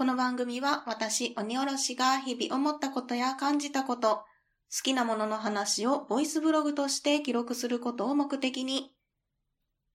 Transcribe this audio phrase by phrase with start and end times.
[0.00, 4.24] この番組は私、鬼おろしが日々思ったことや感じたこと、好
[4.82, 8.94] きなものの話をボイスブログとして記録することを目的に、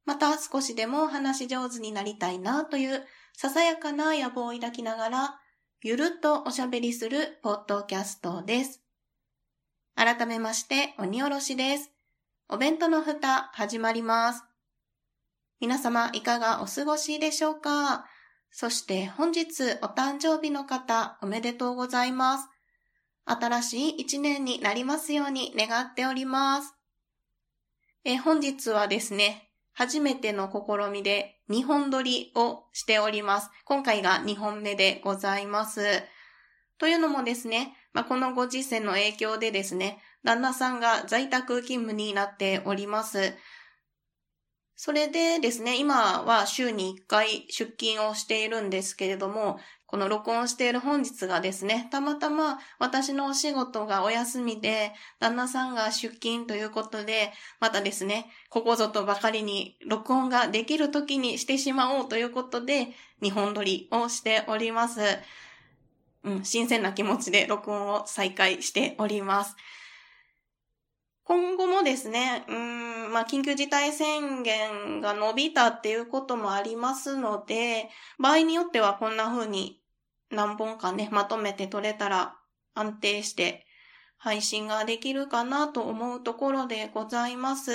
[0.05, 5.39] また少しでも話し上手になりたいなというささやかな野望を抱きながら、
[5.81, 8.83] ゆるっとおしゃべりするポッドキャストです。
[9.95, 11.89] 改めまして、鬼おろしです。
[12.47, 14.43] お弁当の蓋、始まります。
[15.59, 18.05] 皆様、いかがお過ごしでしょうか？
[18.57, 22.47] そして本日お誕生日の方おめでとうございます。
[23.25, 26.73] 新しい一年になりますように願っております。
[28.05, 33.49] え本日はですね、初めての試みで2本撮りをしております。
[33.65, 35.81] 今回が2本目でございます。
[36.77, 43.33] というのもですね、まあ、このご時世の影響でですね、旦那さんが在宅勤務になっております。
[44.77, 62.89] それでですね、今は週に1回出勤をしているんですけれども、この録音している本日がですね、たまたま私のお仕事がお休みで、旦那さんが出勤ということで、またですね、ここぞとばかりに録音ができる時にしてしまおうということで、
[63.23, 64.99] 日本撮りをしております。
[66.25, 69.55] うん、新鮮な気持ちで録音を再開しております。
[71.25, 79.81] 今後もですね、うん、まあ、緊急事態宣言が伸びたっていうこともありますので、場合によってはこんな風に
[80.29, 82.35] 何本かね、まとめて取れたら
[82.75, 83.65] 安定して
[84.17, 87.71] 配信ができるかなと思うところでございます。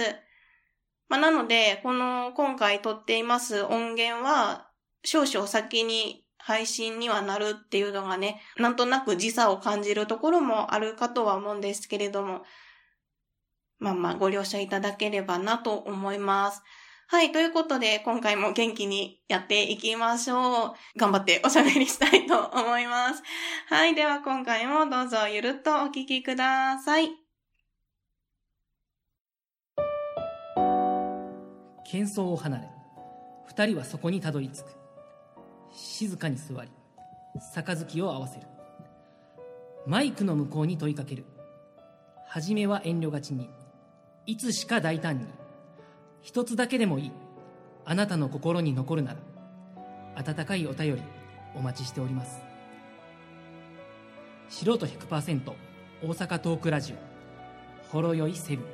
[1.08, 4.68] まあ、なので、この今回撮っています音源は
[5.04, 12.42] 少々先に配信にはなるっていうのがね、なんとなく時差を感じるところもあるかとは思うんですけれども、
[13.81, 16.62] まあまあご了承いただければなと思います。
[17.09, 17.33] はい。
[17.33, 20.73] ということで、今回も元気にやっていきましょう。
[20.97, 23.23] 頑張っておしゃべりしたいと思います。
[23.67, 23.97] はい。
[23.97, 27.11] では今回もどうぞゆるっとお聞きください。
[31.90, 32.69] 喧騒を離れ、
[33.48, 34.67] 二人はそこにたどり着く。
[35.73, 36.70] 静かに座り、
[37.52, 38.46] 杯を合わせる。
[39.85, 41.24] マイクの向こうに問いかける。
[42.29, 43.51] はじめは遠慮がちに。
[44.27, 45.27] いつしか大胆に。
[46.23, 47.13] 一つだけでもいい。
[47.85, 49.19] あなたの心に残るなら。
[50.17, 51.03] 温かいお便り
[51.55, 52.41] お待ちしております。
[54.48, 55.53] 素人100%
[56.03, 56.97] 大阪トークラジオ。
[57.92, 58.67] ほろよいセブン。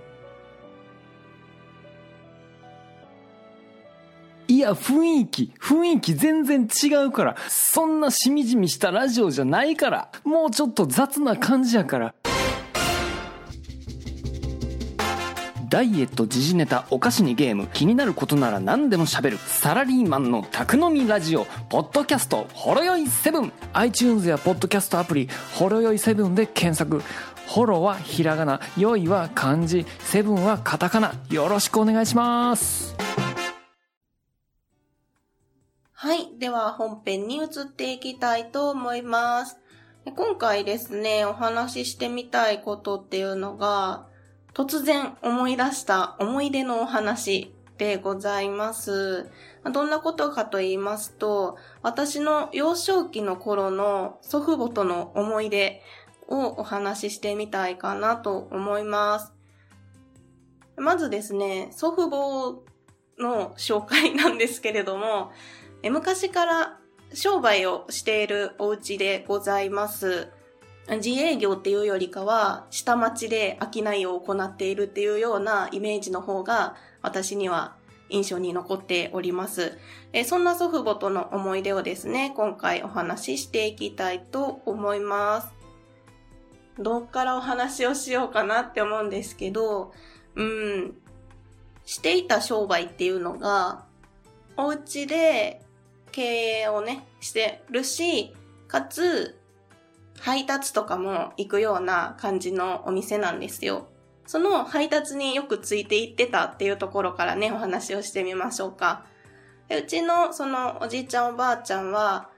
[4.49, 7.37] いや、雰囲気、雰囲気全然違うから。
[7.49, 10.11] そんなしみじみしたラジオじゃないから。
[10.25, 12.15] もうちょっと雑な感じやから。
[15.77, 27.03] ダイエット時事ネタお菓子にゲーム気になることなら何でも喋るサラリーマンの宅飲みラジオポッドキャストほろよい7 iTunes やポッドキャストアプリほろよい7で検索。
[27.47, 31.13] ホロはひらがなよいは漢字セブンはカタカナ。
[31.29, 32.97] よろしくお願いします。
[35.93, 39.59] はいでは本編に移っていきたいと思います。
[40.07, 44.07] 今回ですねお話ししてみたいことっていうのが
[44.57, 49.29] 突然思い出した思い出のお話でございます。
[49.71, 55.83] どんなことかと言いますと、私の幼少期の頃の祖父母との思い出
[56.27, 59.35] をお話ししてみたいかなと思います。
[60.79, 62.63] まずですね、祖父母
[63.23, 65.33] の紹介なんですけれども、
[65.83, 66.81] 昔から
[67.13, 70.33] 商売をしているお家でございます。
[70.89, 77.75] 自営業っていうよりかは、下町で商いを行っているっていうようなイメージの方が、私には
[78.09, 79.79] 印象に残っております。
[80.13, 85.49] えそんな祖父母との思い出をですね、今回お話ししていきたいと思います。
[86.79, 89.93] どっからお話をしようかなって思うんですけど、
[90.37, 90.95] うん、
[91.85, 93.85] していた商売っていうのが、
[94.57, 95.63] お家で
[96.13, 96.23] 経
[96.63, 98.35] 営をね、してるし、
[98.69, 99.39] かつ、
[100.21, 103.89] 配達とかも行くような感じのお店なんですよ。
[104.27, 109.07] その配達によくついて行ってたっていうところからね、お話をしてみましょうか。
[109.69, 112.31] でうちのそのおじいちゃんおばあちゃんは、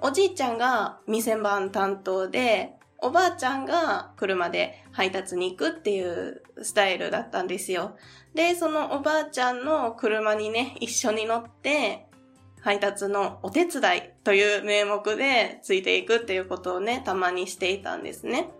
[0.00, 7.96] おじいちゃんが店番担当で、おばあちゃんが車で配達に行くっていうスタイルだったんですよ。
[8.34, 12.06] で、そのおばあちゃんの車にね、一緒に乗って、
[12.62, 18.50] 配達のお手伝いという名目でついていくっていうことをね、たまにしていたんですね。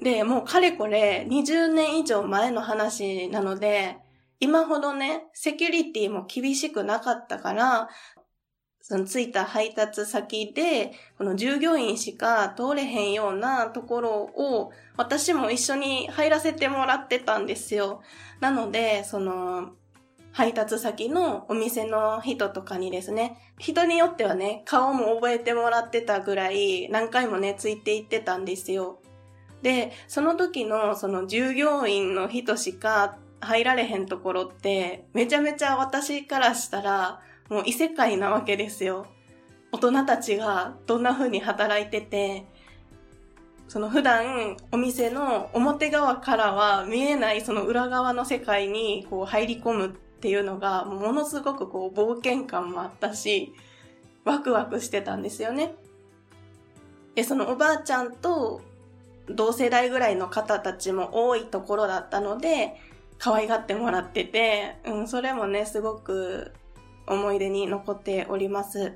[0.00, 3.98] で、もうかれこれ20年以上前の話なので、
[4.38, 7.88] 今ほどね、セキュリティも厳しくなかったから、
[8.80, 18.02] その着いた配達先で、この従業員しか通れへんようなところを、私も一緒に入らせてもらってたんですよ。
[18.40, 19.74] なので、その、
[20.32, 29.00] 配達先のお店の人とかにですね、人によってはね、顔も覚えてもらってたぐらい何回もね、ついていってたんですよ。
[29.62, 39.06] で、その時のその従業員の人しか入られへんところって、めちゃめちゃ私からしたら、もう異世界なわけですよ。
[39.72, 42.44] 大人たちがどんな風に働いてて、
[43.68, 53.54] その普段お店の表側からは見えないその裏側の世界にこう入り込むっていうのがものすごくこう冒険感もあったし、
[54.26, 55.74] ワクワクしてたんですよね。
[57.14, 58.60] で、そのおばあちゃんと
[59.30, 62.76] 同世代ぐらいの方たちも多いところだったので、
[63.16, 66.52] 可愛がってもらってて、うん、それもね、すごく
[67.06, 68.92] 思い出に残っております。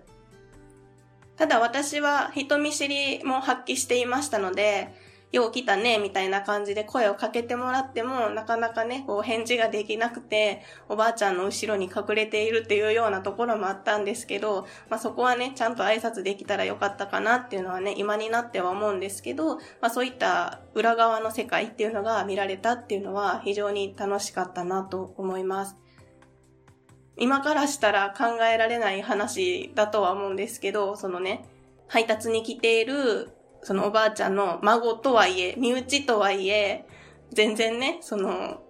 [1.37, 4.93] ただ私は人見知りも発揮していましたので、
[5.35, 25.77] よう来たね、みたいな感じで声をかけてもらっても、なかなかね、こう返事ができなくて、おばあちゃんの後ろに隠れているっていうようなところもあったんですけど、まあそこはね、ちゃんと挨拶できたらよかったかなっていうのはね、今になっては思うんですけど、まあそういった裏側の世界っていうのが見られたっていうのは非常に楽しかったなと思います。
[27.17, 31.45] 今からしたら考えられない話だとは思うんですけど、そのね、
[31.89, 33.34] 配達に来ている
[33.65, 36.87] そのおばあちゃんの孫とはいえ、身内とはいえ、
[37.33, 38.63] 全然ね、その、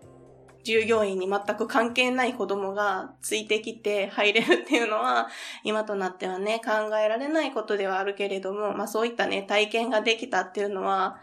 [0.62, 5.28] 従業員に全く関係ない子供がついてきて入れるっていうのは、
[5.64, 11.18] 今となってはね、考えられないことではあるけれども、まあそういったね、体験ができたっていうのは、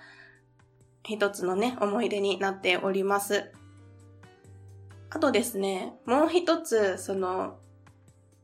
[1.03, 3.51] 一つのね、思い出になっております。
[5.09, 7.57] あとですね、もう一つ、その、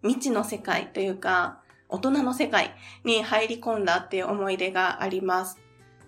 [0.04, 5.58] 未知の世界というか、大人の世界に入り込んだっていう思い出があります。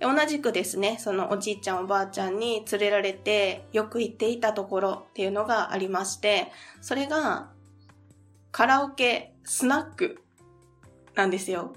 [0.01, 7.49] 同じくですね、そのおじいちゃんおばあちゃんに連れられてよく行っていたところっていうのがありまして、それが
[8.51, 10.21] カラオケスナック
[11.15, 11.73] なんですよ。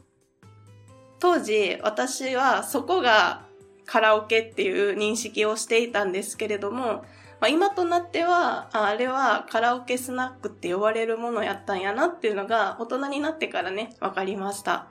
[1.18, 3.44] 当時私はそこが
[3.86, 7.04] カラオケっていう認識をしていたんですけれども、
[7.42, 14.86] まあ、今となってはあ、れはカラオケスナックって呼ばれるものやったんやなっていうのが大人になってからね、わかりました。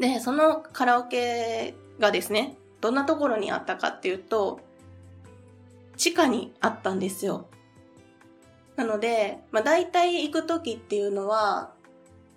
[0.00, 4.58] で、そのカラオケがですね、どんなところにあったかっていうと、
[5.96, 7.46] 地下にあったんですよ。
[8.74, 11.70] なので、まあ大体行く時っていうのは、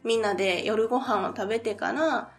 [0.03, 2.29] みんなで夜ご飯を食べてから、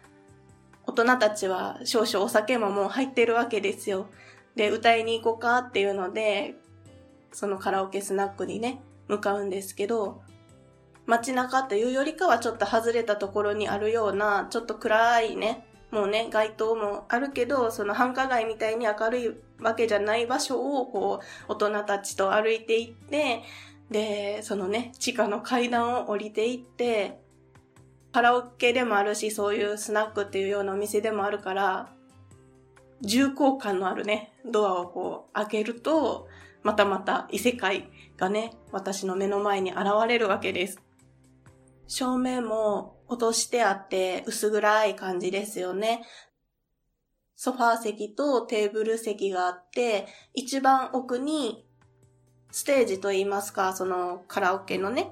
[0.87, 4.07] 大人たちは少々お酒ももう入ってるわけですよ。
[4.55, 6.55] で、歌いに行こうかっていうので、
[7.33, 10.21] そのカラオケスナックにね、向かうんですけど、
[11.05, 23.43] 街中というよりかはちょっと外れたところにあるような、ちょっと暗いね、もうね、街灯もあるけど、その繁華街みたいに明るいわけじゃない場所を、こう、大人たちと歩いていって、
[23.91, 27.19] で、そのね、地下の階段を降りていって、
[28.11, 31.89] カラオケでもあるし、そういうスナックっていうようなお店でもあるから、
[33.01, 36.27] 重厚感のあるね、ドアをこう開けると、
[36.63, 40.81] またまた異世界がね、私の目の前に現れるわけです。
[41.87, 46.03] 照明も落としてあって薄暗い感じですよね。
[47.35, 51.65] ソファー席とテーブル席があって、一番奥に
[52.51, 55.11] ステージと言いますか、そのカラオケのね、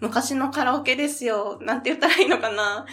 [0.00, 1.58] 昔のカラオケですよ。
[1.60, 2.86] なんて言ったらいいのかな。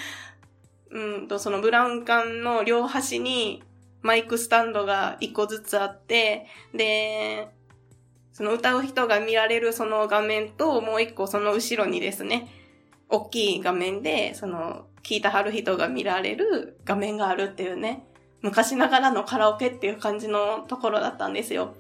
[0.92, 3.63] うんと、そのブラウン管の両端に
[4.01, 7.50] マイクスタンドが一個ずつあって、で、
[8.38, 12.48] その歌う人が見られるその画面と、もう一個その後ろにですね、
[13.10, 18.06] 大きい画面で、その、聞いたはる人が見られる画面があるっていうね、
[18.44, 21.74] 昔ながらのカラオケっていう感じのところだったんですよ。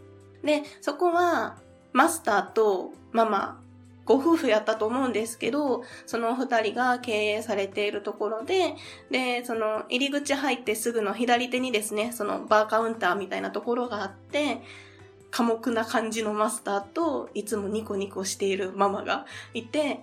[0.43, 1.59] で、そこは、
[1.93, 3.61] マスターとママ、
[4.05, 8.73] ご夫婦やったと思うんですけど、その二人が経営されているところで、
[9.11, 14.63] で、その入り口入ってすぐの左手にですね、そのバーカウンターみたいなところがあって、
[15.31, 19.99] 寡黙な感じのマスターといつもニコニコしているママがいて、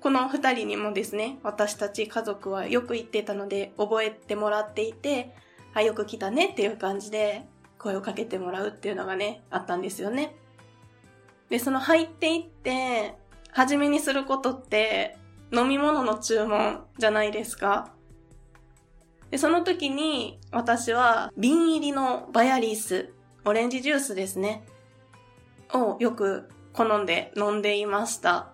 [0.00, 5.34] この二人にもですね、私たち家族はよく行ってたので覚えてもらっていて、
[5.72, 7.46] あ、よく来たねっていう感じで
[7.78, 10.34] 声をかけてもらうっていうのがね、あったんですよね。
[11.48, 13.14] で、その入っていって、
[13.50, 15.16] 初めにすることって
[15.52, 17.92] 飲み物の注文じゃないですか。
[19.30, 23.12] で、その時に私は瓶入りのバヤリース
[23.46, 24.64] オレンジジュースですね。
[25.72, 28.52] をよく好んで飲んでいました。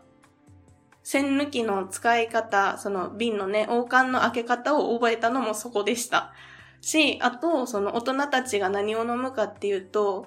[1.03, 6.33] 栓抜きの使い方、その瓶のね、王冠の開け方を覚えたのもそこでした。
[6.81, 10.27] し、あと、その大人たちが何を飲むかっていうと、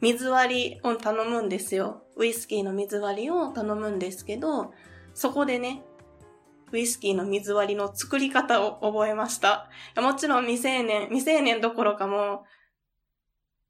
[0.00, 2.02] 水割りを頼むんですよ。
[2.16, 4.72] ウイスキーの水割りを頼むんですけど、
[5.14, 5.82] そこでね、
[6.72, 9.68] ウイスキーの水割りの作り方を覚えました。
[9.96, 12.44] もちろん未成年、未成年どころかも、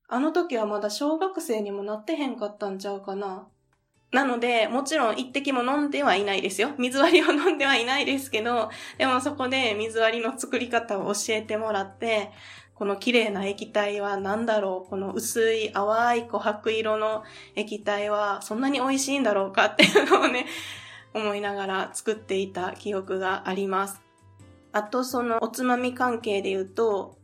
[0.09, 3.49] あの時はまだ小学生にもなってへんかったんちゃうかな。
[4.13, 6.71] なので、もちろん一滴も飲んではいないですよ。
[6.79, 12.31] 水割りを飲んではいないですけど、でもそこで水割りの作り方を教えてもらって、
[12.75, 14.91] この綺麗な液体は何だろう？
[14.91, 17.25] この薄い淡い琥珀色の
[17.57, 20.47] 液体はそんなに美味しいんだろうかっていうのをね、
[21.13, 24.01] 思いながら作っていた記憶があります。
[24.73, 27.19] あとそのおつまみ関係で言うと、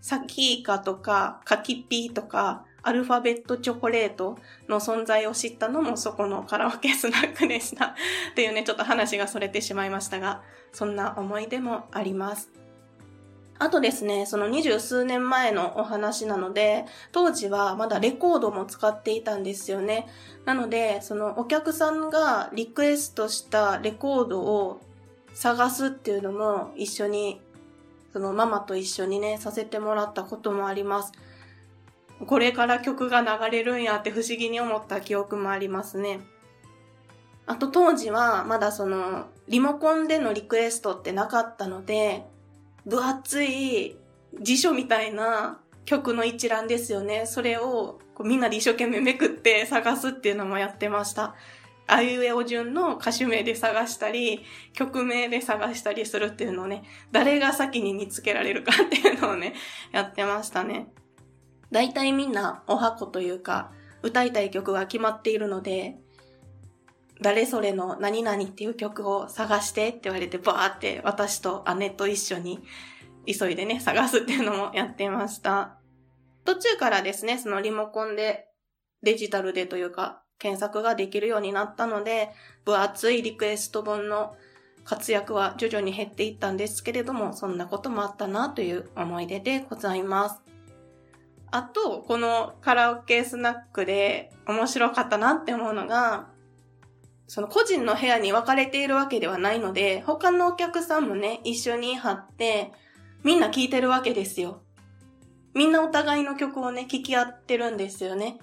[0.00, 4.38] サキイカとかカキピーとかアルファベットチョコレート
[4.68, 7.86] の存在を知ったのもそこのカラオケスナックでした。
[7.86, 7.94] っ
[8.34, 10.42] ていうね、ちょっと話がそれてしまいましたが、
[10.72, 12.50] そんな思い出もあります。
[13.58, 20.08] あとですね、その二十数年前のお話なので、当時はまだレコードも使っていたんですよね。
[20.46, 24.80] なので、そのお客さんがリクエストしたレコードを
[25.34, 27.42] 探すっていうのも一緒に、
[28.12, 31.12] そのママと一緒にね、させてもらったこともあります。
[32.26, 36.20] これから曲が流れるんやって不思議に思った記憶もありますね。
[37.46, 42.24] あと当時はまだそのリモコンでのリクエストってなかったので、
[42.86, 43.96] 分厚い
[44.40, 47.26] 辞書みたいな曲の一覧ですよね。
[47.26, 51.34] それをこうみんなで一生懸命めくって探すっていうのもやってました。
[51.92, 59.54] あいうえお順の歌手名で探したり、曲名で探したりするっていうのをね、誰が先に見つけられるかっていうのをね、
[59.92, 60.88] やってましたね。
[61.70, 65.96] 大体みんなお箱というか、歌いたい曲が決まっているので、
[67.20, 72.60] 誰それの何々っていう曲を探してって言われてバーって私と姉と一緒に
[73.26, 75.76] 急いでね、探すっていうのもやってました。
[76.44, 78.46] 途中からですね、そのリモコンで
[79.02, 82.30] デジタルでというか検索ができるようになったので、
[82.64, 84.34] 分厚いリクエスト本の
[84.84, 90.40] 活躍は徐々に減っていったんですけれども、そんなこともあったなという思い出でございます。
[91.52, 96.28] あと、このカラオケスナックで面白かったなって思うのが、
[97.26, 102.72] その個人の部屋に分かれているわけではないので、他のお客さんもね、一緒に貼って、
[103.22, 104.62] みんな聴いてるわけですよ。
[105.54, 108.38] みんなお互いの曲をね、聴き合ってるんですよね。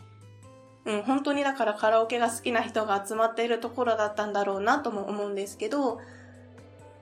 [0.88, 6.00] うん、本当にだからカラオケが好きな人が集まっているところだったんだろうなとも思うんですけど、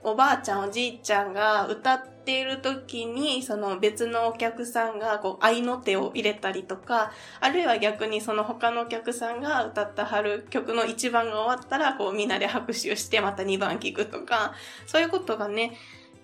[0.01, 14.54] おばあちゃんおじいちゃんが歌っている時に、その別のお客さんがこう愛の手を入れたりとか、あるいは逆にその他のお客さんが歌ったはる曲の1番が終わったら、こうみんなで拍手してまた2番聴くとか、
[14.88, 15.77] そういうことがね、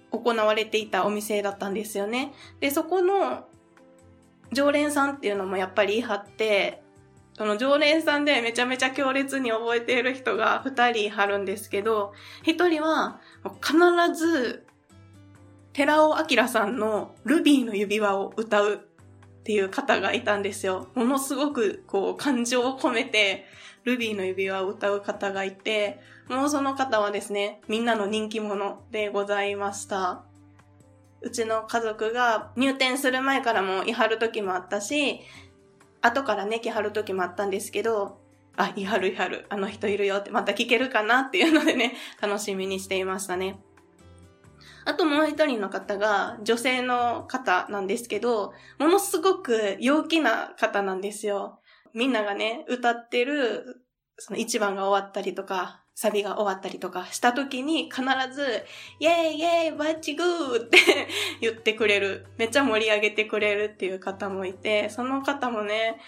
[0.10, 2.34] 行われていたお店だったんですよね。
[2.60, 3.46] で、そこの
[4.51, 6.82] 常連さんっていうのもやっぱり言い張って、
[7.33, 12.13] その常連さんでめちゃめちゃ強烈に覚えている人が2人貼るんですけど、
[12.45, 13.19] 1人は
[13.61, 13.75] 必
[14.15, 14.65] ず
[15.73, 20.89] 寺尾明さんのルビーの指輪を歌うっていう方がいたんですよ。
[20.93, 23.45] ものすごくこう感情を込めて
[23.85, 30.23] ルビーの指輪を歌う方がいて、もうその方はですね、みんなの人気者でございました。
[31.21, 35.21] うちの家族が入店する前からもいはる時もあったし、
[36.01, 38.20] 後からね、来はる時もあったんですけど、
[38.58, 43.60] あ、いはるいはる、あの人いるよって、また聞けるかなっていうのでね、 楽しみにしていましたね。
[44.84, 51.60] あともう一人の方が女性の方なんですけど、ものすごく陽気な方なんですよ。
[51.93, 53.86] みんながね、歌ってる、
[54.17, 58.01] その一番が終わったりとか、サビが終わったりとかした時に必
[58.33, 58.65] ず、
[59.00, 60.77] イェイイェイバッチグーって
[61.41, 62.25] 言ってくれる。
[62.38, 66.00] めっちゃ盛り上げてくれるっていう方もいて、その方もね、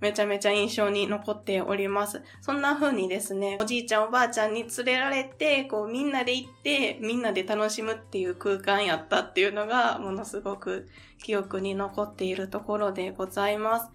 [0.00, 2.22] めちゃめちゃ印象に残っております。
[2.42, 10.88] そんな風にですね、おじいちゃんおばあちゃんに連れられて、こうみんなで行って、みんなで楽しむっていう空間やったっていうのが、ものすごく
[11.22, 13.90] 記憶に残っているところでございます。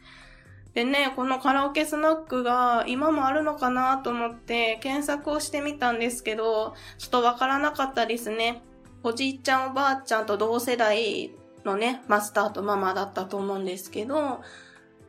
[0.73, 8.61] でね、このカラオケスナックが今もあるのかなと思って検索をしてみたんですけど、ちょっとわからなかったですね。
[9.01, 11.31] おじいちゃんおばあちゃんと同世代
[11.65, 14.41] のね、マスターとママだったと思うんですけど、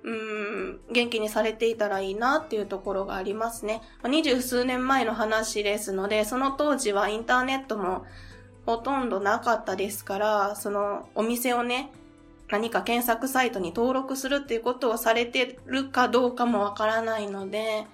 [0.02, 3.82] うん、元気にされていたらいいなっていうところがありますね。
[4.02, 8.06] 二十数年前の話ですので、その当時はインターネットも
[8.64, 11.92] ほとんどなかったですから、そのお店をね、
[12.50, 17.86] 何か検索サイトに登録するっていうことをされてるかどうかもわからないので、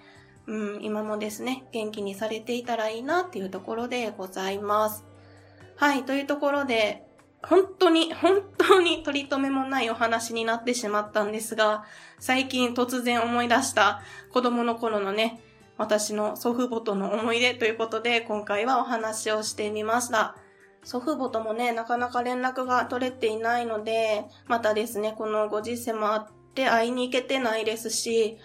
[0.47, 5.05] うん、今もですね、元気にされていたらいいなっていうところでございます。
[5.77, 7.05] はい、というところで、
[7.43, 11.85] 本当に、本当に取り留めもないお話になってしまったんですが、
[12.19, 14.01] 最近突然思い出した
[14.33, 15.41] 子供の頃のね、
[15.77, 20.37] 私の祖父母との思い出ということで、今回はお話をしてみました。
[20.87, 28.39] 祖父母ともね、なかなか連絡が取れていないので、またですね、このご時世もあって会いに行けてないですし、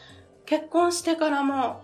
[0.48, 1.84] 結婚してからも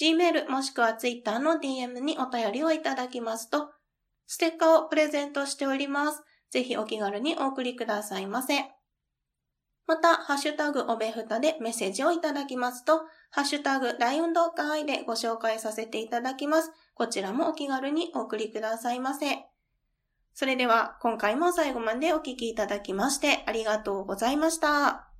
[0.00, 3.70] Gmail もしくは Twitter の DM にお便りをいただきますと、
[4.26, 6.22] ステッカーをプレゼントしております。
[6.50, 8.70] ぜひお気軽にお送りくださいませ。
[9.86, 16.72] また、ハッシュタグおべふたでメッセージをいただきますと、ハッシュタグ大運動会でご紹介させていただきます。
[16.96, 19.44] こちらもお気軽にお送りくださいませ。
[20.32, 25.15] それでは、今回も最後までお聴きいただきましてありがとうございました。